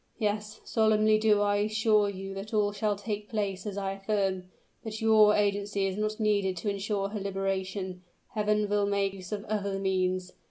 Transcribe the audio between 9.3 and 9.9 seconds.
of OTHER